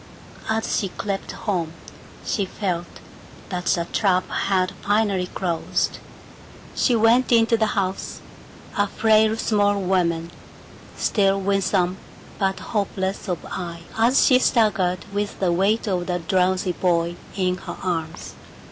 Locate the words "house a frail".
7.77-9.37